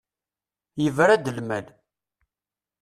[0.83, 1.65] Yebra-d lmal.